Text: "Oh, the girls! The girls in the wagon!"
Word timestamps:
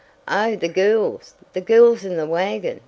"Oh, 0.27 0.55
the 0.55 0.67
girls! 0.67 1.35
The 1.53 1.61
girls 1.61 2.03
in 2.03 2.17
the 2.17 2.25
wagon!" 2.25 2.79